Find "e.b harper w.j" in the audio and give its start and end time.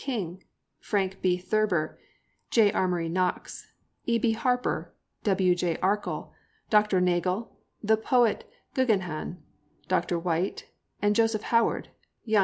4.07-5.77